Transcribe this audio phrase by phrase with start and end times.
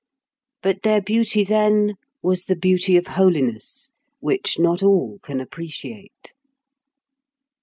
[0.63, 1.93] But their beauty then
[2.23, 6.33] was the beauty of holiness, which not all can appreciate.